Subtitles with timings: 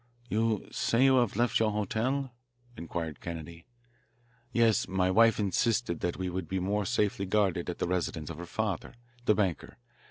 [0.29, 2.31] "You say you have left your hotel?"
[2.75, 3.67] inquired Kennedy.
[4.51, 4.87] "Yes.
[4.87, 8.47] My wife insisted that we would be more safely guarded at the residence of her
[8.47, 8.95] father,
[9.25, 9.77] the banker.